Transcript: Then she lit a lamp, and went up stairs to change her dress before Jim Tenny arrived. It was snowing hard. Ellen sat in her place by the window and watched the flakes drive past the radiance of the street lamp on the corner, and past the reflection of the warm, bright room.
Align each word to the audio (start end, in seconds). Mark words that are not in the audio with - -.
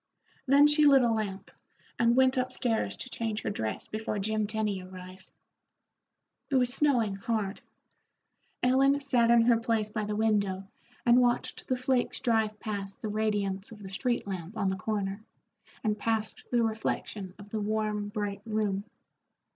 Then 0.47 0.65
she 0.65 0.85
lit 0.87 1.03
a 1.03 1.11
lamp, 1.11 1.51
and 1.99 2.15
went 2.15 2.35
up 2.35 2.51
stairs 2.51 2.97
to 2.97 3.09
change 3.11 3.43
her 3.43 3.51
dress 3.51 3.85
before 3.87 4.17
Jim 4.17 4.47
Tenny 4.47 4.81
arrived. 4.81 5.29
It 6.49 6.55
was 6.55 6.73
snowing 6.73 7.17
hard. 7.17 7.61
Ellen 8.63 8.99
sat 8.99 9.29
in 9.29 9.43
her 9.43 9.59
place 9.59 9.89
by 9.89 10.05
the 10.05 10.15
window 10.15 10.67
and 11.05 11.21
watched 11.21 11.67
the 11.67 11.77
flakes 11.77 12.19
drive 12.19 12.59
past 12.59 13.03
the 13.03 13.09
radiance 13.09 13.71
of 13.71 13.83
the 13.83 13.89
street 13.89 14.25
lamp 14.25 14.57
on 14.57 14.69
the 14.69 14.75
corner, 14.75 15.23
and 15.83 15.99
past 15.99 16.45
the 16.49 16.63
reflection 16.63 17.35
of 17.37 17.51
the 17.51 17.61
warm, 17.61 18.09
bright 18.09 18.41
room. 18.43 18.85